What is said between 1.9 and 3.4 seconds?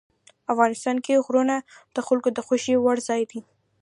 د خلکو د خوښې وړ ځای دی.